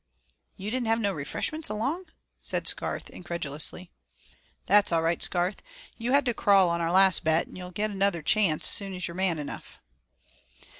[0.57, 2.05] "You didn't have no reefreshments along?"
[2.39, 3.91] said Scarth, incredulously.
[4.65, 5.61] "That's all right, Scarth.
[5.95, 9.07] You had to crawl on our last bet, an' you'll get another chance soon as
[9.07, 9.77] you're man enough."